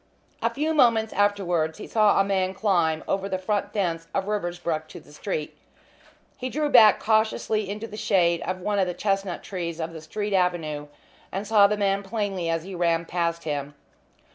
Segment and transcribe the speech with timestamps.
[0.41, 4.87] A few moments afterwards he saw a man climb over the front fence of Riversbrook
[4.87, 5.55] to the street.
[6.39, 10.01] He drew back cautiously into the shade of one of the chestnut trees of the
[10.01, 10.87] street avenue,
[11.31, 13.75] and saw the man plainly as he ran past him.